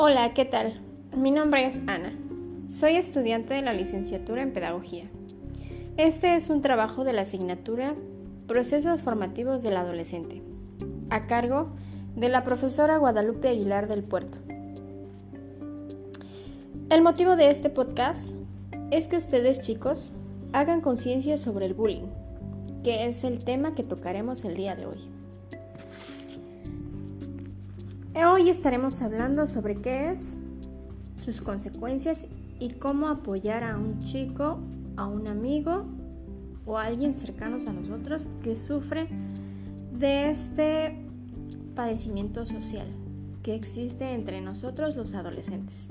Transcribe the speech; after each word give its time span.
Hola, 0.00 0.32
¿qué 0.32 0.44
tal? 0.44 0.80
Mi 1.16 1.32
nombre 1.32 1.66
es 1.66 1.82
Ana. 1.88 2.16
Soy 2.68 2.94
estudiante 2.94 3.54
de 3.54 3.62
la 3.62 3.72
licenciatura 3.72 4.42
en 4.42 4.52
Pedagogía. 4.52 5.10
Este 5.96 6.36
es 6.36 6.50
un 6.50 6.60
trabajo 6.60 7.02
de 7.02 7.12
la 7.12 7.22
asignatura 7.22 7.96
Procesos 8.46 9.02
Formativos 9.02 9.64
del 9.64 9.76
Adolescente, 9.76 10.40
a 11.10 11.26
cargo 11.26 11.70
de 12.14 12.28
la 12.28 12.44
profesora 12.44 12.96
Guadalupe 12.98 13.48
Aguilar 13.48 13.88
del 13.88 14.04
Puerto. 14.04 14.38
El 16.90 17.02
motivo 17.02 17.34
de 17.34 17.50
este 17.50 17.68
podcast 17.68 18.36
es 18.92 19.08
que 19.08 19.16
ustedes 19.16 19.60
chicos 19.60 20.14
hagan 20.52 20.80
conciencia 20.80 21.36
sobre 21.36 21.66
el 21.66 21.74
bullying, 21.74 22.06
que 22.84 23.08
es 23.08 23.24
el 23.24 23.42
tema 23.44 23.74
que 23.74 23.82
tocaremos 23.82 24.44
el 24.44 24.54
día 24.54 24.76
de 24.76 24.86
hoy. 24.86 25.17
Hoy 28.26 28.50
estaremos 28.50 29.00
hablando 29.00 29.46
sobre 29.46 29.80
qué 29.80 30.10
es, 30.10 30.40
sus 31.18 31.40
consecuencias 31.40 32.26
y 32.58 32.70
cómo 32.70 33.06
apoyar 33.06 33.62
a 33.62 33.76
un 33.76 34.00
chico, 34.00 34.58
a 34.96 35.06
un 35.06 35.28
amigo 35.28 35.86
o 36.66 36.78
a 36.78 36.86
alguien 36.86 37.14
cercano 37.14 37.58
a 37.64 37.72
nosotros 37.72 38.28
que 38.42 38.56
sufre 38.56 39.08
de 39.96 40.30
este 40.30 40.98
padecimiento 41.76 42.44
social 42.44 42.88
que 43.44 43.54
existe 43.54 44.12
entre 44.12 44.40
nosotros 44.40 44.96
los 44.96 45.14
adolescentes. 45.14 45.88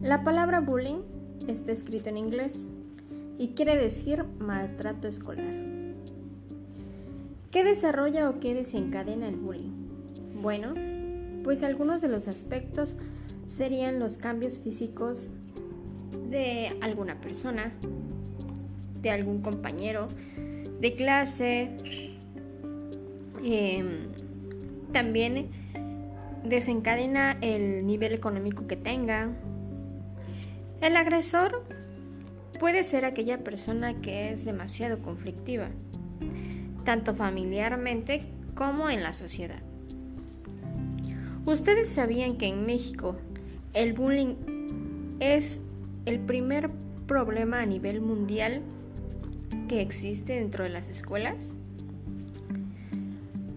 La 0.00 0.22
palabra 0.22 0.60
bullying 0.60 1.00
está 1.48 1.72
escrito 1.72 2.10
en 2.10 2.18
inglés 2.18 2.68
y 3.38 3.54
quiere 3.54 3.78
decir 3.78 4.24
maltrato 4.38 5.08
escolar. 5.08 5.79
¿Qué 7.50 7.64
desarrolla 7.64 8.30
o 8.30 8.38
qué 8.38 8.54
desencadena 8.54 9.26
el 9.26 9.34
bullying? 9.34 9.72
Bueno, 10.40 10.72
pues 11.42 11.64
algunos 11.64 12.00
de 12.00 12.06
los 12.06 12.28
aspectos 12.28 12.96
serían 13.44 13.98
los 13.98 14.18
cambios 14.18 14.60
físicos 14.60 15.30
de 16.28 16.76
alguna 16.80 17.20
persona, 17.20 17.72
de 19.02 19.10
algún 19.10 19.42
compañero 19.42 20.08
de 20.80 20.94
clase, 20.94 21.72
em, 23.42 24.12
también 24.92 25.48
desencadena 26.44 27.36
el 27.40 27.84
nivel 27.84 28.12
económico 28.12 28.68
que 28.68 28.76
tenga. 28.76 29.28
El 30.80 30.96
agresor 30.96 31.64
puede 32.60 32.84
ser 32.84 33.04
aquella 33.04 33.42
persona 33.42 34.00
que 34.00 34.30
es 34.30 34.44
demasiado 34.44 35.02
conflictiva 35.02 35.68
tanto 36.84 37.14
familiarmente 37.14 38.24
como 38.54 38.90
en 38.90 39.02
la 39.02 39.12
sociedad. 39.12 39.60
¿Ustedes 41.46 41.88
sabían 41.88 42.36
que 42.36 42.46
en 42.46 42.66
México 42.66 43.16
el 43.72 43.92
bullying 43.92 44.36
es 45.20 45.60
el 46.04 46.20
primer 46.20 46.70
problema 47.06 47.60
a 47.60 47.66
nivel 47.66 48.00
mundial 48.00 48.60
que 49.68 49.80
existe 49.80 50.34
dentro 50.34 50.64
de 50.64 50.70
las 50.70 50.88
escuelas? 50.88 51.54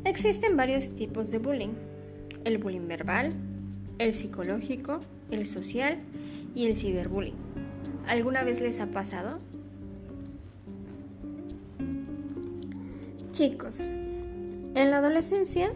Existen 0.06 0.58
varios 0.58 0.90
tipos 0.96 1.32
de 1.32 1.40
bullying. 1.40 1.74
El 2.46 2.58
bullying 2.58 2.88
verbal, 2.88 3.30
el 4.00 4.14
psicológico, 4.14 5.00
el 5.32 5.46
social 5.46 5.98
y 6.56 6.66
el 6.66 6.76
ciberbullying. 6.76 7.36
¿Alguna 8.08 8.44
vez 8.44 8.60
les 8.60 8.80
ha 8.80 8.88
pasado? 8.88 9.40
Chicos, 13.34 13.88
en 13.88 14.92
la 14.92 15.00
adolescencia, 15.00 15.72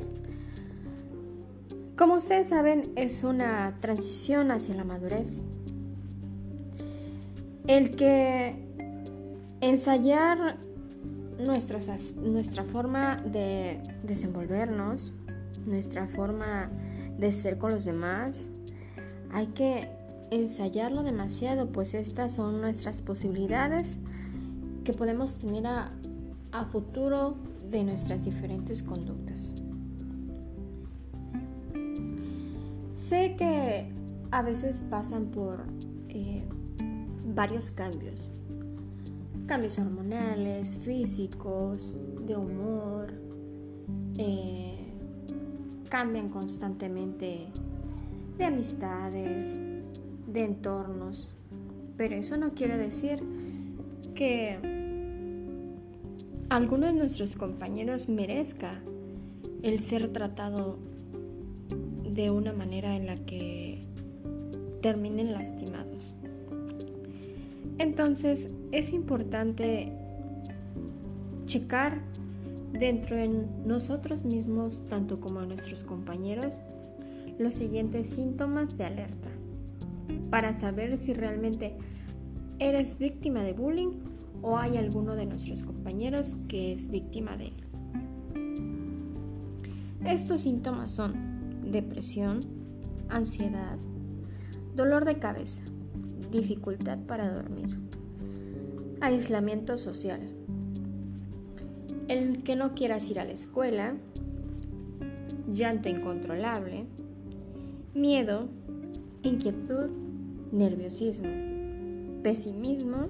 como 1.98 2.14
ustedes 2.14 2.50
saben, 2.50 2.92
es 2.96 3.24
una 3.24 3.80
transición 3.80 4.52
hacia 4.52 4.76
la 4.76 4.84
madurez. 4.84 5.44
El 7.66 7.96
que 7.96 8.56
ensayar 9.62 10.60
nuestra 11.40 12.64
forma 12.64 13.18
de 13.26 13.82
desenvolvernos, 14.04 15.16
nuestra 15.66 16.06
forma 16.06 16.70
de 17.18 17.32
ser 17.32 17.58
con 17.58 17.72
los 17.72 17.86
demás, 17.86 18.50
hay 19.32 19.48
que 19.48 19.90
ensayarlo 20.30 21.02
demasiado, 21.02 21.72
pues 21.72 21.96
estas 21.96 22.34
son 22.36 22.62
nuestras 22.62 23.02
posibilidades 23.02 23.98
que 24.84 24.94
podemos 24.94 25.40
tener 25.40 25.66
a, 25.66 25.92
a 26.52 26.66
futuro 26.66 27.47
de 27.70 27.84
nuestras 27.84 28.24
diferentes 28.24 28.82
conductas. 28.84 29.54
Sé 32.94 33.36
que 33.38 33.88
a 34.32 34.42
veces 34.42 34.84
pasan 34.90 35.28
por 35.28 35.64
eh, 36.10 36.44
varios 37.34 37.72
cambios, 37.72 38.32
cambios 39.46 39.78
hormonales, 39.80 40.78
físicos, 40.80 41.96
de 42.26 42.36
humor, 42.36 43.14
eh, 44.18 44.78
cambian 45.90 46.30
constantemente 46.30 47.48
de 48.38 48.46
amistades, 48.46 49.62
de 50.28 50.44
entornos, 50.44 51.30
pero 51.98 52.16
eso 52.16 52.38
no 52.38 52.54
quiere 52.54 52.78
decir 52.78 53.24
que 54.14 54.77
alguno 56.50 56.88
de 56.88 56.94
nuestros 56.94 57.36
compañeros 57.36 58.10
merezca 58.10 58.82
el 59.64 59.82
ser 59.82 60.10
tratado 60.14 60.80
de 62.04 62.32
una 62.32 62.54
manera 62.54 62.96
en 62.96 63.06
la 63.06 63.18
que 63.18 63.86
terminen 64.82 65.34
lastimados. 65.34 66.16
Entonces 67.80 68.50
es 68.72 68.94
importante 68.94 69.92
checar 71.46 72.02
dentro 72.72 73.16
de 73.16 73.30
nosotros 73.66 74.26
mismos, 74.26 74.80
tanto 74.90 75.20
como 75.20 75.42
nuestros 75.42 75.84
compañeros, 75.84 76.54
los 77.40 77.54
siguientes 77.54 78.08
síntomas 78.08 78.78
de 78.78 78.86
alerta 78.86 79.30
para 80.30 80.54
saber 80.54 80.98
si 80.98 81.14
realmente 81.14 81.76
eres 82.60 82.98
víctima 82.98 83.44
de 83.44 83.54
bullying 83.54 83.92
o 84.42 84.58
hay 84.58 84.78
alguno 84.78 85.16
de 85.16 85.26
nuestros 85.26 85.64
compañeros 85.64 86.38
que 86.48 86.74
es 86.74 86.90
víctima 86.90 87.38
de 87.38 87.48
él. 87.48 87.64
Estos 90.06 90.42
síntomas 90.42 90.92
son 90.92 91.62
depresión, 91.72 92.40
ansiedad, 93.10 93.78
dolor 94.76 95.06
de 95.06 95.20
cabeza, 95.20 95.64
dificultad 96.32 97.00
para 97.08 97.32
dormir, 97.32 97.78
aislamiento 99.02 99.78
social, 99.78 100.22
el 102.08 102.44
que 102.44 102.56
no 102.56 102.74
quieras 102.74 103.10
ir 103.10 103.20
a 103.20 103.26
la 103.26 103.34
escuela, 103.34 103.96
llanto 105.52 105.90
incontrolable, 105.90 106.86
miedo, 107.94 108.48
inquietud, 109.24 109.90
nerviosismo, 110.52 111.30
pesimismo, 112.24 113.10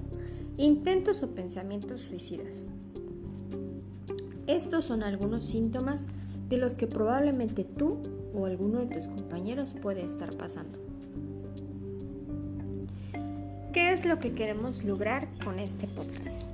Intentos 0.58 1.22
o 1.22 1.28
pensamientos 1.36 2.00
suicidas. 2.00 2.66
Estos 4.48 4.86
son 4.86 5.04
algunos 5.04 5.44
síntomas 5.44 6.08
de 6.48 6.56
los 6.56 6.74
que 6.74 6.88
probablemente 6.88 7.62
tú 7.62 7.98
o 8.34 8.44
alguno 8.44 8.80
de 8.80 8.86
tus 8.86 9.06
compañeros 9.06 9.76
puede 9.80 10.04
estar 10.04 10.36
pasando. 10.36 10.80
¿Qué 13.72 13.92
es 13.92 14.04
lo 14.04 14.18
que 14.18 14.32
queremos 14.32 14.82
lograr 14.82 15.28
con 15.44 15.60
este 15.60 15.86
podcast? 15.86 16.50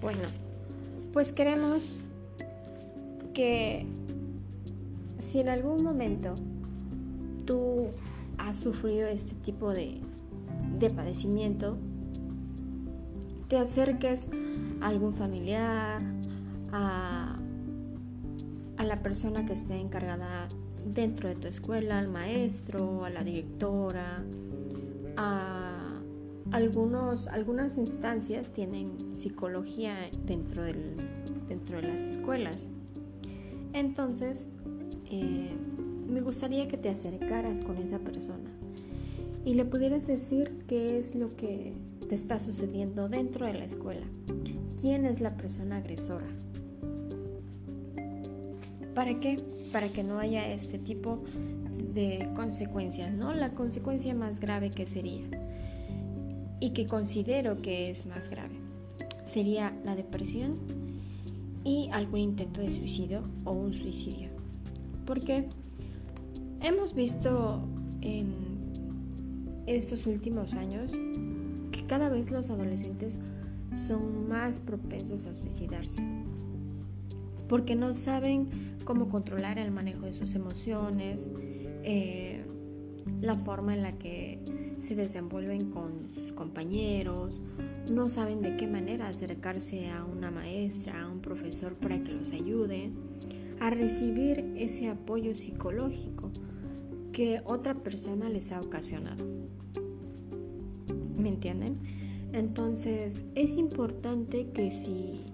Bueno, 0.00 0.20
pues 1.12 1.30
queremos 1.30 1.98
que 3.34 3.84
si 5.18 5.40
en 5.40 5.50
algún 5.50 5.84
momento 5.84 6.36
tú 7.44 7.88
has 8.38 8.56
sufrido 8.56 9.08
este 9.08 9.34
tipo 9.34 9.74
de, 9.74 10.00
de 10.78 10.88
padecimiento, 10.88 11.76
te 13.54 13.60
acerques 13.60 14.28
a 14.80 14.88
algún 14.88 15.14
familiar, 15.14 16.02
a, 16.72 17.38
la 18.84 19.00
persona 19.00 19.46
que 19.46 19.52
esté 19.52 19.76
encargada 19.76 20.48
dentro 20.84 21.28
de 21.28 21.36
tu 21.36 21.46
escuela, 21.46 22.00
al 22.00 22.08
maestro, 22.08 23.04
a 23.04 23.10
la 23.10 23.22
directora, 23.22 24.24
a 25.16 26.00
algunos, 26.50 27.28
algunas 27.28 27.78
instancias 27.78 28.52
tienen 28.52 28.90
psicología 29.14 29.94
dentro, 30.26 30.64
del, 30.64 30.96
dentro 31.46 31.76
de 31.80 31.90
las 31.90 32.00
escuelas. 32.00 32.68
Entonces, 33.72 34.48
eh, 35.12 35.56
me 36.08 36.20
gustaría 36.22 36.66
que 36.66 36.76
te 36.76 36.88
acercaras 36.88 37.60
con 37.60 37.76
esa 37.78 38.00
persona 38.00 38.50
y 39.44 39.54
le 39.54 39.64
pudieras 39.64 40.08
decir 40.08 40.64
qué 40.66 40.98
es 40.98 41.14
lo 41.14 41.28
que 41.28 41.72
te 42.04 42.14
está 42.14 42.38
sucediendo 42.38 43.08
dentro 43.08 43.46
de 43.46 43.54
la 43.54 43.64
escuela. 43.64 44.06
¿Quién 44.80 45.06
es 45.06 45.20
la 45.20 45.36
persona 45.36 45.78
agresora? 45.78 46.26
¿Para 48.94 49.18
qué? 49.18 49.36
Para 49.72 49.88
que 49.88 50.04
no 50.04 50.18
haya 50.18 50.52
este 50.52 50.78
tipo 50.78 51.24
de 51.94 52.28
consecuencias, 52.36 53.12
¿no? 53.12 53.34
La 53.34 53.50
consecuencia 53.50 54.14
más 54.14 54.38
grave 54.38 54.70
que 54.70 54.86
sería 54.86 55.24
y 56.60 56.70
que 56.70 56.86
considero 56.86 57.60
que 57.60 57.90
es 57.90 58.06
más 58.06 58.28
grave 58.30 58.54
sería 59.24 59.76
la 59.84 59.96
depresión 59.96 60.58
y 61.64 61.88
algún 61.92 62.20
intento 62.20 62.60
de 62.60 62.70
suicidio 62.70 63.22
o 63.44 63.52
un 63.52 63.72
suicidio. 63.72 64.28
Porque 65.06 65.48
hemos 66.60 66.94
visto 66.94 67.60
en 68.00 68.32
estos 69.66 70.06
últimos 70.06 70.54
años 70.54 70.92
cada 71.86 72.08
vez 72.08 72.30
los 72.30 72.50
adolescentes 72.50 73.18
son 73.76 74.28
más 74.28 74.60
propensos 74.60 75.24
a 75.26 75.34
suicidarse. 75.34 76.02
Porque 77.48 77.76
no 77.76 77.92
saben 77.92 78.48
cómo 78.84 79.08
controlar 79.08 79.58
el 79.58 79.70
manejo 79.70 80.06
de 80.06 80.12
sus 80.12 80.34
emociones, 80.34 81.30
eh, 81.82 82.44
la 83.20 83.34
forma 83.34 83.74
en 83.74 83.82
la 83.82 83.92
que 83.98 84.40
se 84.78 84.94
desenvuelven 84.94 85.70
con 85.70 86.08
sus 86.08 86.32
compañeros, 86.32 87.40
no 87.92 88.08
saben 88.08 88.42
de 88.42 88.56
qué 88.56 88.66
manera 88.66 89.08
acercarse 89.08 89.90
a 89.90 90.04
una 90.04 90.30
maestra, 90.30 91.02
a 91.02 91.08
un 91.08 91.20
profesor 91.20 91.74
para 91.74 92.02
que 92.02 92.12
los 92.12 92.32
ayude 92.32 92.90
a 93.60 93.70
recibir 93.70 94.52
ese 94.56 94.88
apoyo 94.88 95.34
psicológico 95.34 96.30
que 97.12 97.40
otra 97.44 97.74
persona 97.74 98.28
les 98.28 98.52
ha 98.52 98.60
ocasionado. 98.60 99.24
¿Me 101.24 101.30
entienden? 101.30 101.78
Entonces 102.34 103.24
es 103.34 103.56
importante 103.56 104.50
que 104.50 104.70
si 104.70 105.24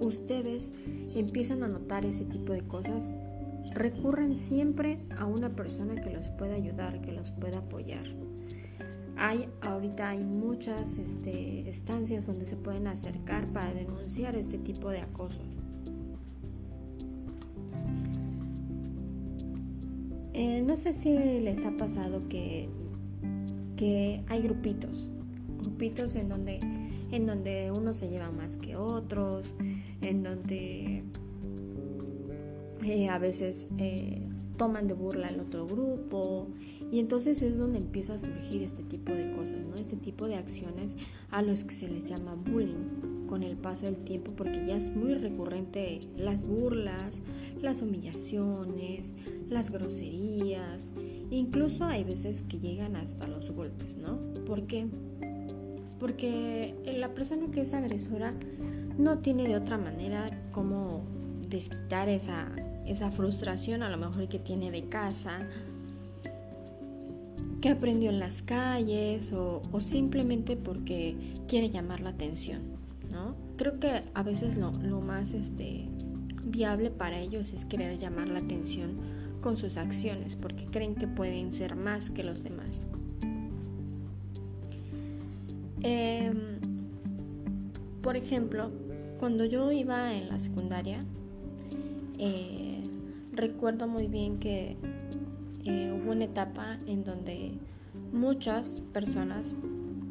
ustedes 0.00 0.72
empiezan 1.14 1.62
a 1.62 1.68
notar 1.68 2.06
ese 2.06 2.24
tipo 2.24 2.54
de 2.54 2.62
cosas, 2.62 3.14
recurran 3.74 4.38
siempre 4.38 5.00
a 5.18 5.26
una 5.26 5.50
persona 5.50 6.00
que 6.00 6.08
los 6.08 6.30
pueda 6.30 6.54
ayudar, 6.54 7.02
que 7.02 7.12
los 7.12 7.30
pueda 7.32 7.58
apoyar. 7.58 8.06
Hay, 9.18 9.50
ahorita 9.60 10.08
hay 10.08 10.24
muchas 10.24 10.96
este, 10.96 11.68
estancias 11.68 12.26
donde 12.26 12.46
se 12.46 12.56
pueden 12.56 12.86
acercar 12.86 13.44
para 13.48 13.70
denunciar 13.74 14.34
este 14.34 14.56
tipo 14.56 14.88
de 14.88 15.00
acoso. 15.00 15.42
Eh, 20.32 20.62
no 20.62 20.74
sé 20.78 20.94
si 20.94 21.12
les 21.18 21.66
ha 21.66 21.76
pasado 21.76 22.26
que, 22.30 22.70
que 23.76 24.24
hay 24.28 24.40
grupitos, 24.40 25.10
grupitos 25.78 26.16
en 26.16 26.28
donde, 26.28 26.58
en 27.12 27.26
donde 27.26 27.70
uno 27.70 27.92
se 27.92 28.08
lleva 28.08 28.32
más 28.32 28.56
que 28.56 28.74
otros, 28.74 29.54
en 30.02 30.24
donde 30.24 31.04
eh, 32.82 33.08
a 33.08 33.18
veces 33.20 33.68
eh, 33.78 34.20
toman 34.56 34.88
de 34.88 34.94
burla 34.94 35.28
al 35.28 35.38
otro 35.38 35.68
grupo 35.68 36.48
y 36.90 36.98
entonces 36.98 37.42
es 37.42 37.56
donde 37.56 37.78
empieza 37.78 38.14
a 38.14 38.18
surgir 38.18 38.62
este 38.62 38.82
tipo 38.82 39.12
de 39.12 39.30
cosas, 39.36 39.58
¿no? 39.68 39.76
Este 39.76 39.94
tipo 39.94 40.26
de 40.26 40.34
acciones 40.34 40.96
a 41.30 41.42
los 41.42 41.62
que 41.62 41.74
se 41.74 41.88
les 41.88 42.06
llama 42.06 42.34
bullying 42.34 43.26
con 43.28 43.44
el 43.44 43.56
paso 43.56 43.84
del 43.84 43.98
tiempo 43.98 44.32
porque 44.36 44.66
ya 44.66 44.76
es 44.76 44.90
muy 44.96 45.14
recurrente 45.14 46.00
las 46.16 46.44
burlas, 46.44 47.22
las 47.62 47.82
humillaciones, 47.82 49.14
las 49.48 49.70
groserías, 49.70 50.90
incluso 51.30 51.84
hay 51.84 52.02
veces 52.02 52.42
que 52.48 52.58
llegan 52.58 52.96
hasta 52.96 53.28
los 53.28 53.48
golpes, 53.52 53.96
¿no? 53.96 54.18
¿Por 54.44 54.66
qué? 54.66 54.88
Porque 55.98 56.74
la 56.96 57.14
persona 57.14 57.50
que 57.50 57.62
es 57.62 57.74
agresora 57.74 58.32
no 58.96 59.18
tiene 59.18 59.48
de 59.48 59.56
otra 59.56 59.78
manera 59.78 60.26
cómo 60.52 61.02
desquitar 61.48 62.08
esa, 62.08 62.48
esa 62.86 63.10
frustración 63.10 63.82
a 63.82 63.88
lo 63.88 63.96
mejor 63.96 64.28
que 64.28 64.38
tiene 64.38 64.70
de 64.70 64.88
casa 64.88 65.46
que 67.60 67.70
aprendió 67.70 68.10
en 68.10 68.18
las 68.18 68.42
calles 68.42 69.32
o, 69.32 69.60
simplemente 69.80 70.56
porque 70.56 71.16
quiere 71.48 71.70
llamar 71.70 72.00
la 72.00 72.10
atención, 72.10 72.62
¿no? 73.10 73.34
Creo 73.56 73.80
que 73.80 74.02
a 74.14 74.22
veces 74.22 74.56
lo, 74.56 75.00
más 75.00 75.32
este, 75.32 75.86
viable 76.44 76.90
para 76.90 77.18
ellos 77.18 77.52
es 77.52 77.64
querer 77.64 77.98
llamar 77.98 78.28
la 78.28 78.38
atención 78.38 78.96
con 79.40 79.56
sus 79.56 79.76
acciones 79.76 80.36
porque 80.36 80.66
creen 80.66 80.94
que 80.94 81.08
pueden 81.08 81.52
ser 81.52 81.74
más 81.74 82.10
que 82.10 82.24
los 82.24 82.42
demás. 82.42 82.84
Em, 85.82 86.58
por 88.02 88.16
ejemplo, 88.16 88.70
cuando 89.18 89.44
yo 89.44 89.70
iba 89.72 90.14
en 90.14 90.28
la 90.28 90.38
secundaria, 90.38 91.04
eh, 92.18 92.82
recuerdo 93.32 93.86
muy 93.86 94.06
bien 94.08 94.38
que 94.38 94.76
eh, 95.64 95.92
hubo 95.92 96.12
una 96.12 96.24
etapa 96.24 96.78
en 96.86 97.04
donde 97.04 97.52
muchas 98.12 98.82
personas, 98.92 99.56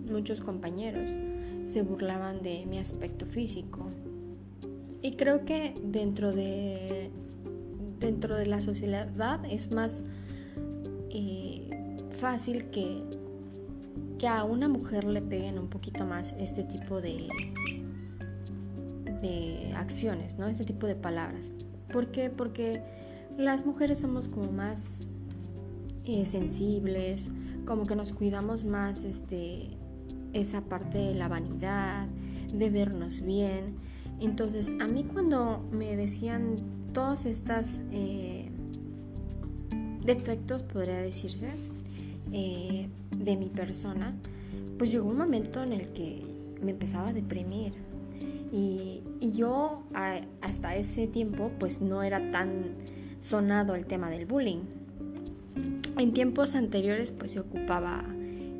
muchos 0.09 0.39
compañeros, 0.39 1.09
se 1.65 1.81
burlaban 1.81 2.41
de 2.41 2.65
mi 2.65 2.79
aspecto 2.79 3.25
físico. 3.25 3.87
Y 5.01 5.15
creo 5.15 5.45
que 5.45 5.73
dentro 5.83 6.31
de, 6.31 7.11
dentro 7.99 8.37
de 8.37 8.45
la 8.45 8.61
sociedad 8.61 9.09
es 9.49 9.73
más 9.73 10.03
eh, 11.09 11.69
fácil 12.11 12.65
que, 12.71 13.03
que 14.17 14.27
a 14.27 14.43
una 14.43 14.67
mujer 14.67 15.03
le 15.03 15.21
peguen 15.21 15.59
un 15.59 15.69
poquito 15.69 16.05
más 16.05 16.35
este 16.39 16.63
tipo 16.63 17.01
de, 17.01 17.27
de 19.21 19.73
acciones, 19.75 20.37
¿no? 20.37 20.47
Este 20.47 20.63
tipo 20.63 20.87
de 20.87 20.95
palabras. 20.95 21.53
¿Por 21.91 22.11
qué? 22.11 22.29
Porque 22.29 22.81
las 23.37 23.65
mujeres 23.65 23.99
somos 23.99 24.27
como 24.27 24.51
más 24.51 25.11
eh, 26.05 26.25
sensibles, 26.25 27.29
como 27.65 27.83
que 27.83 27.95
nos 27.95 28.13
cuidamos 28.13 28.65
más 28.65 29.03
este, 29.03 29.77
esa 30.33 30.61
parte 30.61 30.97
de 30.97 31.13
la 31.13 31.27
vanidad, 31.27 32.07
de 32.53 32.69
vernos 32.69 33.21
bien. 33.21 33.75
Entonces, 34.19 34.71
a 34.79 34.87
mí 34.87 35.03
cuando 35.03 35.63
me 35.71 35.95
decían 35.95 36.55
todos 36.93 37.25
estos 37.25 37.79
eh, 37.91 38.49
defectos, 40.03 40.63
podría 40.63 40.97
decirse, 40.97 41.49
eh, 42.31 42.89
de 43.17 43.35
mi 43.35 43.49
persona, 43.49 44.15
pues 44.77 44.91
llegó 44.91 45.09
un 45.09 45.17
momento 45.17 45.63
en 45.63 45.73
el 45.73 45.93
que 45.93 46.21
me 46.61 46.71
empezaba 46.71 47.09
a 47.09 47.13
deprimir. 47.13 47.73
Y, 48.51 49.01
y 49.19 49.31
yo 49.31 49.83
hasta 50.41 50.75
ese 50.75 51.07
tiempo 51.07 51.51
pues 51.59 51.81
no 51.81 52.01
era 52.01 52.31
tan 52.31 52.75
sonado 53.19 53.75
el 53.75 53.85
tema 53.85 54.09
del 54.09 54.25
bullying 54.25 54.61
en 55.97 56.11
tiempos 56.11 56.55
anteriores 56.55 57.11
pues 57.11 57.31
se 57.31 57.39
ocupaba, 57.39 58.03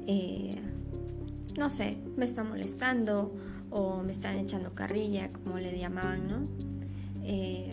eh, 0.07 0.55
no 1.57 1.69
sé, 1.69 1.97
me 2.15 2.25
está 2.25 2.43
molestando 2.43 3.31
o 3.69 4.01
me 4.03 4.11
están 4.11 4.37
echando 4.37 4.73
carrilla, 4.73 5.29
como 5.29 5.57
le 5.59 5.77
llamaban, 5.77 6.27
¿no? 6.27 6.47
Eh, 7.23 7.69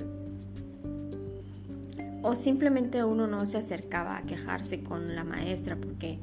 o 2.23 2.35
simplemente 2.35 3.05
uno 3.05 3.27
no 3.27 3.45
se 3.47 3.59
acercaba 3.59 4.17
a 4.17 4.23
quejarse 4.23 4.83
con 4.83 5.15
la 5.15 5.25
maestra 5.25 5.77
porque 5.77 6.19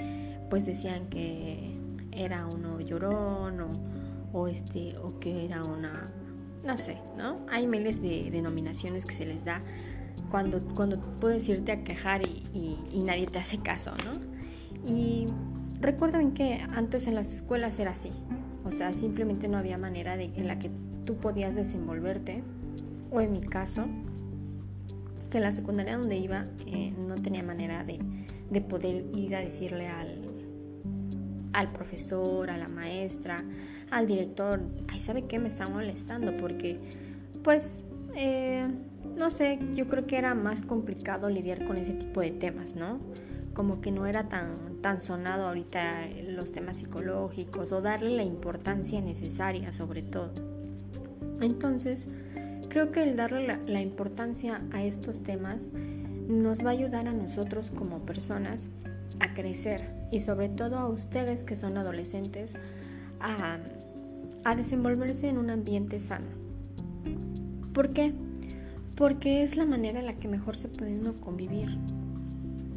pues 0.51 0.67
decían 0.67 1.09
que 1.09 1.75
era 2.11 2.45
uno 2.45 2.79
llorón 2.79 3.59
o, 3.61 3.71
o 4.33 4.47
este 4.47 4.95
o 4.99 5.19
que 5.19 5.45
era 5.45 5.63
una 5.63 6.13
no 6.63 6.77
sé, 6.77 6.97
¿no? 7.17 7.39
Hay 7.49 7.67
miles 7.67 8.01
de 8.01 8.29
denominaciones 8.31 9.05
que 9.05 9.13
se 9.13 9.25
les 9.25 9.43
da 9.43 9.61
cuando, 10.29 10.59
cuando 10.75 10.99
puedes 11.19 11.47
irte 11.49 11.71
a 11.71 11.83
quejar 11.83 12.21
y, 12.23 12.77
nadie 13.03 13.25
te 13.25 13.39
hace 13.39 13.57
caso, 13.57 13.91
¿no? 14.05 14.11
Y 14.87 15.25
recuerden 15.79 16.33
que 16.33 16.61
antes 16.75 17.07
en 17.07 17.15
las 17.15 17.33
escuelas 17.33 17.79
era 17.79 17.91
así, 17.91 18.11
o 18.63 18.71
sea, 18.71 18.93
simplemente 18.93 19.47
no 19.47 19.57
había 19.57 19.77
manera 19.77 20.17
de, 20.17 20.25
en 20.35 20.47
la 20.47 20.59
que 20.59 20.69
tú 21.05 21.15
podías 21.17 21.55
desenvolverte, 21.55 22.43
o 23.11 23.21
en 23.21 23.31
mi 23.31 23.41
caso, 23.41 23.85
que 25.29 25.37
en 25.37 25.43
la 25.43 25.51
secundaria 25.51 25.97
donde 25.97 26.17
iba 26.17 26.45
eh, 26.67 26.93
no 26.97 27.15
tenía 27.15 27.41
manera 27.41 27.83
de, 27.83 27.99
de, 28.49 28.61
poder 28.61 29.05
ir 29.13 29.35
a 29.35 29.39
decirle 29.39 29.87
al, 29.87 30.30
al 31.53 31.71
profesor, 31.71 32.49
a 32.49 32.57
la 32.57 32.67
maestra, 32.67 33.37
al 33.89 34.07
director, 34.07 34.61
ay, 34.87 35.01
¿sabe 35.01 35.23
qué? 35.23 35.39
Me 35.39 35.49
está 35.49 35.67
molestando 35.67 36.35
porque, 36.37 36.79
pues, 37.43 37.83
eh, 38.15 38.67
no 39.15 39.29
sé, 39.31 39.59
yo 39.75 39.87
creo 39.87 40.07
que 40.07 40.17
era 40.17 40.33
más 40.33 40.63
complicado 40.63 41.29
lidiar 41.29 41.65
con 41.65 41.77
ese 41.77 41.93
tipo 41.93 42.21
de 42.21 42.31
temas, 42.31 42.75
¿no? 42.75 42.99
Como 43.53 43.81
que 43.81 43.91
no 43.91 44.05
era 44.05 44.29
tan, 44.29 44.81
tan 44.81 44.99
sonado 44.99 45.47
ahorita 45.47 46.07
los 46.29 46.51
temas 46.53 46.77
psicológicos 46.77 47.71
o 47.71 47.81
darle 47.81 48.15
la 48.15 48.23
importancia 48.23 49.01
necesaria 49.01 49.71
sobre 49.73 50.01
todo. 50.01 50.31
Entonces, 51.41 52.07
creo 52.69 52.91
que 52.91 53.03
el 53.03 53.17
darle 53.17 53.47
la, 53.47 53.57
la 53.65 53.81
importancia 53.81 54.61
a 54.71 54.83
estos 54.83 55.21
temas 55.21 55.69
nos 56.27 56.63
va 56.63 56.69
a 56.69 56.73
ayudar 56.73 57.07
a 57.07 57.13
nosotros 57.13 57.71
como 57.71 58.05
personas 58.05 58.69
a 59.19 59.33
crecer 59.33 60.00
y 60.11 60.19
sobre 60.19 60.49
todo 60.49 60.77
a 60.77 60.87
ustedes 60.87 61.43
que 61.43 61.55
son 61.55 61.77
adolescentes 61.77 62.57
a, 63.19 63.57
a 64.43 64.55
desenvolverse 64.55 65.29
en 65.29 65.37
un 65.37 65.49
ambiente 65.49 65.99
sano. 65.99 66.27
¿Por 67.73 67.93
qué? 67.93 68.13
porque 69.01 69.41
es 69.41 69.55
la 69.55 69.65
manera 69.65 69.99
en 69.99 70.05
la 70.05 70.13
que 70.13 70.27
mejor 70.27 70.55
se 70.55 70.67
puede 70.67 70.93
uno 70.93 71.15
convivir, 71.15 71.75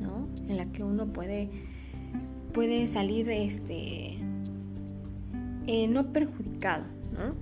¿no? 0.00 0.26
En 0.48 0.56
la 0.56 0.64
que 0.72 0.82
uno 0.82 1.06
puede, 1.06 1.50
puede 2.54 2.88
salir 2.88 3.28
este, 3.28 4.16
eh, 5.66 5.86
no 5.86 6.12
perjudicado, 6.14 6.84
¿no? 7.12 7.34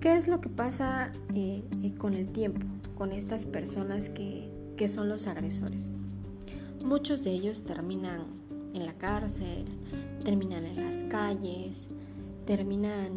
¿Qué 0.00 0.16
es 0.16 0.26
lo 0.26 0.40
que 0.40 0.48
pasa 0.48 1.12
eh, 1.34 1.62
eh, 1.82 1.92
con 1.98 2.14
el 2.14 2.28
tiempo, 2.28 2.66
con 2.96 3.12
estas 3.12 3.44
personas 3.44 4.08
que, 4.08 4.48
que 4.78 4.88
son 4.88 5.10
los 5.10 5.26
agresores? 5.26 5.90
Muchos 6.86 7.24
de 7.24 7.32
ellos 7.32 7.64
terminan 7.64 8.26
en 8.72 8.86
la 8.86 8.92
cárcel, 8.92 9.64
terminan 10.22 10.64
en 10.64 10.84
las 10.84 11.02
calles, 11.02 11.88
terminan, 12.46 13.10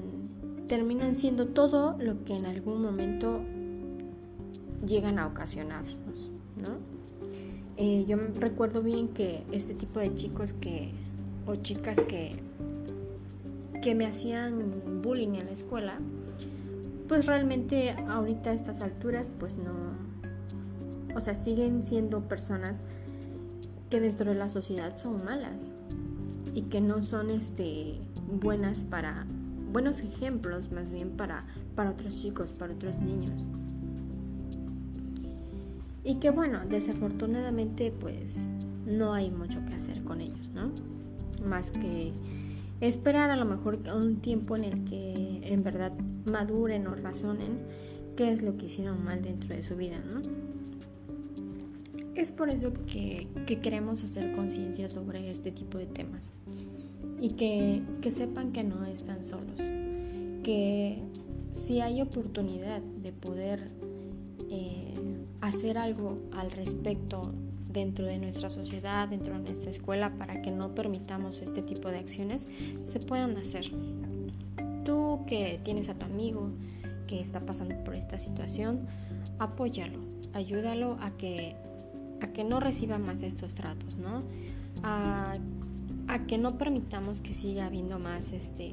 terminan 0.67 1.15
siendo 1.15 1.49
todo 1.49 1.95
lo 1.99 2.23
que 2.23 2.35
en 2.35 2.47
algún 2.47 2.81
momento 2.81 3.41
llegan 4.87 5.19
a 5.19 5.27
ocasionarnos, 5.27 6.31
¿no? 6.57 6.79
Eh, 7.77 8.05
yo 8.07 8.17
recuerdo 8.39 8.81
bien 8.81 9.09
que 9.09 9.43
este 9.51 9.75
tipo 9.75 9.99
de 9.99 10.15
chicos 10.15 10.53
que 10.53 10.89
o 11.45 11.53
chicas 11.55 11.99
que 12.07 12.41
que 13.83 13.93
me 13.93 14.07
hacían 14.07 15.01
bullying 15.03 15.35
en 15.35 15.45
la 15.45 15.51
escuela, 15.51 15.99
pues 17.07 17.27
realmente 17.27 17.91
ahorita 17.91 18.49
a 18.49 18.53
estas 18.53 18.81
alturas 18.81 19.31
pues 19.39 19.57
no, 19.57 19.93
o 21.15 21.21
sea, 21.21 21.35
siguen 21.35 21.83
siendo 21.83 22.27
personas 22.27 22.83
que 23.89 23.99
dentro 23.99 24.31
de 24.31 24.37
la 24.37 24.49
sociedad 24.49 24.97
son 24.97 25.23
malas 25.23 25.73
y 26.53 26.63
que 26.63 26.81
no 26.81 27.01
son 27.03 27.29
este 27.29 27.99
buenas 28.31 28.83
para 28.83 29.25
buenos 29.71 30.01
ejemplos 30.01 30.71
más 30.71 30.91
bien 30.91 31.11
para 31.11 31.45
para 31.75 31.91
otros 31.91 32.21
chicos, 32.21 32.53
para 32.53 32.73
otros 32.73 32.97
niños. 32.99 33.45
Y 36.03 36.15
que 36.15 36.29
bueno, 36.29 36.61
desafortunadamente 36.69 37.91
pues 37.91 38.47
no 38.85 39.13
hay 39.13 39.29
mucho 39.31 39.63
que 39.65 39.75
hacer 39.75 40.03
con 40.03 40.21
ellos, 40.21 40.49
¿no? 40.53 40.71
Más 41.47 41.71
que 41.71 42.13
esperar 42.81 43.29
a 43.29 43.35
lo 43.35 43.45
mejor 43.45 43.79
un 43.93 44.17
tiempo 44.17 44.55
en 44.55 44.63
el 44.63 44.85
que 44.85 45.41
en 45.43 45.63
verdad 45.63 45.93
maduren 46.31 46.87
o 46.87 46.95
razonen 46.95 47.59
qué 48.15 48.31
es 48.31 48.41
lo 48.41 48.57
que 48.57 48.65
hicieron 48.65 49.03
mal 49.03 49.21
dentro 49.21 49.55
de 49.55 49.63
su 49.63 49.75
vida, 49.75 49.99
¿no? 49.99 50.21
Es 52.19 52.33
por 52.33 52.49
eso 52.49 52.73
que, 52.85 53.29
queremos 53.63 54.03
hacer 54.03 54.33
conciencia 54.33 54.89
sobre 54.89 55.29
este 55.29 55.53
tipo 55.53 55.77
de 55.77 55.85
temas 55.85 56.33
y 57.21 57.29
que, 57.29 57.81
sepan 58.11 58.51
que 58.51 58.61
no 58.61 58.85
están 58.85 59.23
solos, 59.23 59.57
que 60.43 61.01
si 61.53 61.79
hay 61.79 62.01
oportunidad 62.01 62.81
de 62.81 63.13
poder 63.13 63.71
eh, 64.49 64.95
hacer 65.39 65.77
algo 65.77 66.17
al 66.33 66.51
respecto 66.51 67.21
dentro 67.71 68.05
de 68.05 68.17
nuestra 68.17 68.49
sociedad, 68.49 69.07
dentro 69.07 69.35
de 69.35 69.39
nuestra 69.39 69.69
escuela, 69.69 70.13
para 70.17 70.41
que 70.41 70.51
no 70.51 70.75
permitamos 70.75 71.41
este 71.41 71.61
tipo 71.61 71.87
de 71.87 71.99
acciones, 71.99 72.49
se 72.83 72.99
puedan 72.99 73.37
hacer. 73.37 73.71
Tú 74.83 75.21
que 75.25 75.61
tienes 75.63 75.87
a 75.87 75.93
tu 75.93 76.05
amigo 76.05 76.49
que 77.07 77.21
está 77.21 77.39
pasando 77.39 77.81
por 77.85 77.95
esta 77.95 78.19
situación, 78.19 78.87
apóyalo, 79.37 79.99
ayúdalo 80.33 80.97
a 80.99 81.11
que, 81.11 81.55
a 82.21 82.27
que 82.27 82.43
no 82.43 82.59
reciba 82.59 82.97
más 82.97 83.23
estos 83.23 83.53
tratos, 83.53 83.97
¿no? 83.97 84.23
A, 84.83 85.37
que 86.27 86.37
no 86.37 86.57
permitamos 86.57 87.21
que 87.21 87.33
siga 87.33 87.67
habiendo 87.67 87.99
más 87.99 88.31
este, 88.31 88.71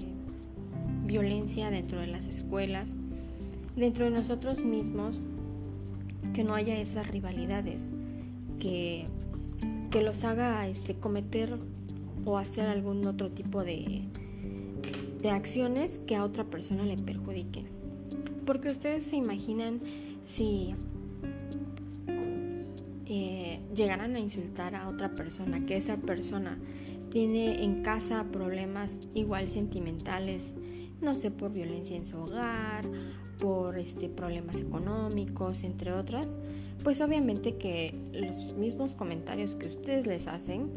violencia 1.04 1.70
dentro 1.70 2.00
de 2.00 2.06
las 2.06 2.28
escuelas, 2.28 2.96
dentro 3.76 4.06
de 4.06 4.10
nosotros 4.10 4.64
mismos, 4.64 5.20
que 6.32 6.44
no 6.44 6.54
haya 6.54 6.78
esas 6.78 7.08
rivalidades 7.08 7.94
que, 8.58 9.06
que 9.90 10.02
los 10.02 10.24
haga 10.24 10.66
este, 10.66 10.94
cometer 10.94 11.58
o 12.24 12.38
hacer 12.38 12.68
algún 12.68 13.06
otro 13.06 13.30
tipo 13.30 13.62
de, 13.64 14.02
de 15.22 15.30
acciones 15.30 16.00
que 16.06 16.16
a 16.16 16.24
otra 16.24 16.44
persona 16.44 16.84
le 16.84 16.96
perjudiquen. 16.96 17.66
Porque 18.44 18.70
ustedes 18.70 19.04
se 19.04 19.16
imaginan 19.16 19.80
si 20.22 20.74
eh, 23.06 23.60
a 23.78 24.18
insultar 24.18 24.74
a 24.74 24.88
otra 24.88 25.14
persona, 25.14 25.64
que 25.64 25.76
esa 25.76 25.96
persona 25.96 26.58
tiene 27.10 27.62
en 27.62 27.82
casa 27.82 28.26
problemas 28.32 29.08
igual 29.14 29.50
sentimentales, 29.50 30.56
no 31.00 31.14
sé, 31.14 31.30
por 31.30 31.52
violencia 31.52 31.96
en 31.96 32.06
su 32.06 32.18
hogar 32.18 32.86
por 33.38 33.78
este, 33.78 34.08
problemas 34.08 34.56
económicos, 34.56 35.62
entre 35.62 35.92
otras, 35.92 36.38
pues 36.82 37.00
obviamente 37.00 37.56
que 37.56 37.94
los 38.12 38.54
mismos 38.54 38.94
comentarios 38.94 39.52
que 39.56 39.68
ustedes 39.68 40.06
les 40.06 40.26
hacen 40.26 40.70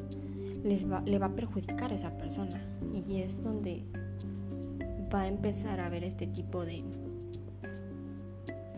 les 0.64 0.90
va, 0.90 1.02
le 1.02 1.20
va 1.20 1.28
a 1.28 1.36
perjudicar 1.36 1.92
a 1.92 1.96
esa 1.96 2.18
persona. 2.18 2.62
Y 3.08 3.22
es 3.22 3.42
donde 3.44 3.84
va 5.14 5.22
a 5.22 5.28
empezar 5.28 5.80
a 5.80 5.86
haber 5.86 6.04
este 6.04 6.28
tipo 6.28 6.66
de, 6.66 6.84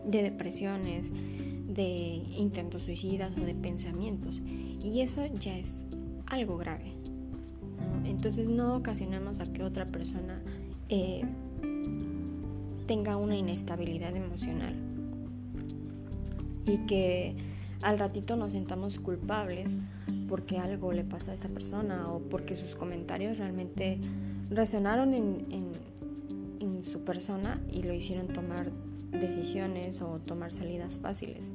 de 0.05 0.24
depresiones, 0.24 1.12
de 1.12 2.24
intentos 2.38 2.84
suicidas 2.84 3.31
o 3.38 3.41
de 3.41 3.55
pensamientos. 3.55 4.41
Y 4.84 5.01
eso 5.01 5.25
ya 5.39 5.58
es 5.58 5.88
algo 6.25 6.58
grave. 6.58 6.93
Entonces 8.05 8.50
no 8.50 8.75
ocasionamos 8.75 9.39
a 9.39 9.51
que 9.51 9.63
otra 9.63 9.86
persona 9.86 10.41
eh, 10.89 11.22
tenga 12.88 13.15
una 13.15 13.38
inestabilidad 13.38 14.15
emocional 14.15 14.75
y 16.65 16.77
que 16.88 17.36
al 17.81 17.98
ratito 17.98 18.36
nos 18.36 18.51
sentamos 18.51 19.00
culpables 19.00 19.77
porque 20.27 20.58
algo 20.58 20.93
le 20.93 21.03
pasa 21.03 21.31
a 21.31 21.34
esa 21.34 21.50
persona 21.50 22.12
o 22.12 22.20
porque 22.20 22.55
sus 22.55 22.75
comentarios 22.75 23.38
realmente 23.38 24.00
resonaron 24.50 25.13
en, 25.13 25.46
en, 25.51 26.84
su 26.84 27.03
persona 27.03 27.62
y 27.72 27.84
lo 27.84 27.93
hicieron 27.93 28.27
tomar 28.27 28.72
decisiones 29.11 30.01
o 30.01 30.19
tomar 30.19 30.51
salidas 30.51 30.97
fáciles. 30.97 31.53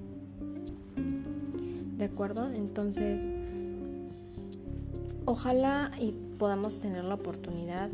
¿De 1.96 2.04
acuerdo? 2.04 2.52
Entonces, 2.52 3.28
ojalá 5.24 5.90
y 6.00 6.12
podamos 6.38 6.78
tener 6.78 7.04
la 7.04 7.14
oportunidad 7.14 7.90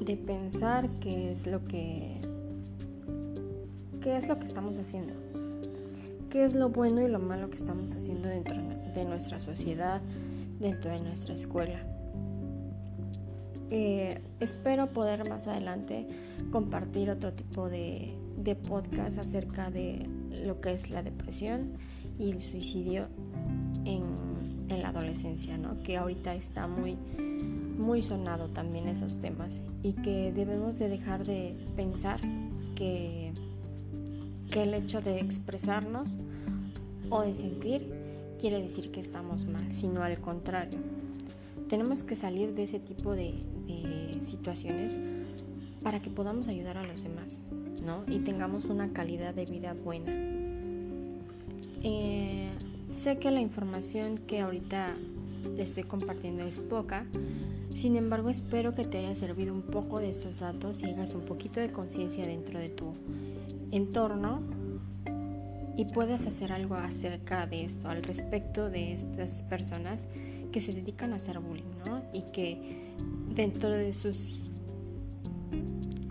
de 0.00 0.16
pensar 0.16 0.88
qué 1.00 1.32
es 1.32 1.46
lo 1.46 1.64
que 1.64 2.20
qué 4.00 4.16
es 4.16 4.28
lo 4.28 4.38
que 4.38 4.44
estamos 4.44 4.78
haciendo 4.78 5.14
qué 6.30 6.44
es 6.44 6.54
lo 6.54 6.68
bueno 6.68 7.02
y 7.02 7.08
lo 7.08 7.18
malo 7.18 7.50
que 7.50 7.56
estamos 7.56 7.92
haciendo 7.92 8.28
dentro 8.28 8.56
de 8.94 9.04
nuestra 9.04 9.40
sociedad 9.40 10.00
dentro 10.60 10.92
de 10.92 11.00
nuestra 11.00 11.34
escuela 11.34 11.84
eh, 13.70 14.20
espero 14.40 14.88
poder 14.88 15.28
más 15.28 15.46
adelante 15.46 16.06
compartir 16.50 17.10
otro 17.10 17.32
tipo 17.32 17.68
de, 17.68 18.14
de 18.36 18.54
podcast 18.54 19.18
acerca 19.18 19.70
de 19.70 20.08
lo 20.44 20.60
que 20.60 20.72
es 20.72 20.90
la 20.90 21.02
depresión 21.02 21.72
y 22.18 22.30
el 22.30 22.42
suicidio 22.42 23.08
en, 23.84 24.26
la 24.68 24.88
adolescencia, 24.88 25.56
¿no? 25.56 25.80
que 25.82 25.96
ahorita 25.96 26.34
está 26.34 26.66
muy 26.66 26.96
muy 27.78 28.02
sonado 28.02 28.48
también 28.48 28.88
esos 28.88 29.16
temas 29.20 29.60
y 29.82 29.92
que 29.92 30.32
debemos 30.32 30.78
de 30.78 30.88
dejar 30.88 31.24
de 31.24 31.56
pensar 31.76 32.20
que, 32.74 33.32
que 34.50 34.62
el 34.62 34.74
hecho 34.74 35.00
de 35.00 35.20
expresarnos 35.20 36.10
o 37.10 37.22
de 37.22 37.34
sentir 37.34 37.92
quiere 38.40 38.60
decir 38.60 38.90
que 38.90 39.00
estamos 39.00 39.46
mal, 39.46 39.72
sino 39.72 40.02
al 40.02 40.18
contrario. 40.20 40.78
Tenemos 41.68 42.02
que 42.02 42.16
salir 42.16 42.54
de 42.54 42.64
ese 42.64 42.80
tipo 42.80 43.12
de, 43.12 43.34
situaciones 44.24 44.98
para 45.82 46.00
que 46.00 46.10
podamos 46.10 46.48
ayudar 46.48 46.78
a 46.78 46.84
los 46.84 47.02
demás 47.02 47.44
¿no? 47.84 48.02
y 48.08 48.18
tengamos 48.18 48.66
una 48.66 48.92
calidad 48.92 49.34
de 49.34 49.46
vida 49.46 49.74
buena. 49.74 50.12
Eh, 51.82 52.50
sé 52.86 53.18
que 53.18 53.30
la 53.30 53.40
información 53.40 54.18
que 54.18 54.40
ahorita 54.40 54.96
te 55.54 55.62
estoy 55.62 55.84
compartiendo 55.84 56.44
es 56.44 56.58
poca, 56.58 57.06
sin 57.76 57.96
embargo, 57.96 58.30
espero 58.30 58.74
que 58.74 58.84
te 58.84 58.96
haya 58.96 59.14
servido 59.14 59.52
un 59.52 59.60
poco 59.60 60.00
de 60.00 60.08
estos 60.08 60.40
datos 60.40 60.82
y 60.82 60.86
hagas 60.86 61.14
un 61.14 61.26
poquito 61.26 61.60
de 61.60 61.70
conciencia 61.70 62.26
dentro 62.26 62.58
de 62.58 62.70
tu 62.70 62.94
entorno 63.70 64.40
y 65.76 65.84
puedas 65.86 66.26
hacer 66.26 66.52
algo 66.52 66.74
acerca 66.74 67.46
de 67.46 67.64
esto, 67.64 67.88
al 67.88 68.02
respecto 68.02 68.70
de 68.70 68.92
estas 68.92 69.42
personas 69.44 70.08
que 70.52 70.60
se 70.60 70.72
dedican 70.72 71.12
a 71.12 71.16
hacer 71.16 71.38
bullying, 71.38 71.64
¿no? 71.86 72.02
Y 72.12 72.22
que 72.32 72.94
dentro 73.34 73.70
de 73.70 73.92
sus 73.92 74.50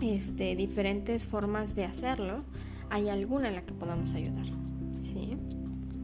este, 0.00 0.54
diferentes 0.54 1.26
formas 1.26 1.74
de 1.74 1.84
hacerlo, 1.84 2.44
hay 2.90 3.08
alguna 3.08 3.48
en 3.48 3.54
la 3.54 3.62
que 3.62 3.74
podamos 3.74 4.14
ayudar, 4.14 4.46
¿sí? 5.02 5.36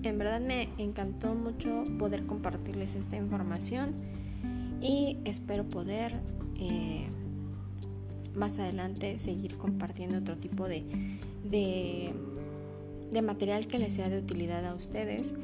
En 0.03 0.19
verdad 0.19 0.41
me 0.41 0.69
encantó 0.79 1.35
mucho 1.35 1.85
poder 1.99 2.27
compartirles 2.27 2.97
esta 2.97 3.17
información 3.17 3.95
y 4.81 5.19
espero 5.25 5.69
poder 5.69 6.21
eh, 6.59 7.07
más 8.35 8.59
adelante 8.59 9.19
seguir 9.19 9.57
compartiendo 9.57 10.19
otro 10.19 10.37
tipo 10.37 10.67
de, 10.67 10.85
de, 11.45 12.13
material 13.21 13.67
que 13.67 13.79
les 13.79 13.93
sea 13.93 14.09
de 14.09 14.19
utilidad 14.19 14.65
a 14.65 14.75
ustedes. 14.75 15.35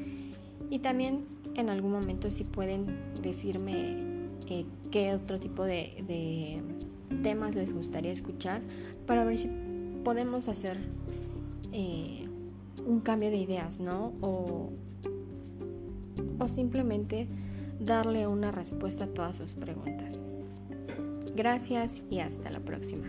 Y 0.71 0.79
también 0.79 1.25
en 1.55 1.69
algún 1.69 1.91
momento 1.91 2.29
si 2.29 2.43
pueden 2.43 2.97
decirme 3.21 4.27
eh, 4.49 4.65
qué 4.91 5.13
otro 5.13 5.39
tipo 5.39 5.63
de, 5.63 6.61
temas 7.23 7.55
les 7.55 7.73
gustaría 7.73 8.11
escuchar 8.11 8.61
para 9.05 9.25
ver 9.25 9.37
si 9.37 9.49
podemos 10.03 10.47
hacer 10.47 10.77
eh, 11.73 12.27
un 12.85 13.01
cambio 13.01 13.29
de 13.29 13.37
ideas, 13.37 13.79
¿no? 13.79 14.13
O, 14.21 14.71
o 16.39 16.47
simplemente 16.47 17.27
darle 17.79 18.27
una 18.27 18.51
respuesta 18.51 19.05
a 19.05 19.07
todas 19.07 19.37
sus 19.37 19.53
preguntas. 19.53 20.19
Gracias 21.35 22.03
y 22.09 22.19
hasta 22.19 22.51
la 22.51 22.59
próxima. 22.59 23.07